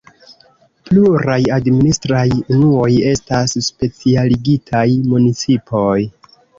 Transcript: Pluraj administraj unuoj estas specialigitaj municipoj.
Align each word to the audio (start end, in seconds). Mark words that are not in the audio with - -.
Pluraj 0.87 1.35
administraj 1.57 2.25
unuoj 2.57 2.89
estas 3.13 3.57
specialigitaj 3.69 4.87
municipoj. 5.15 5.97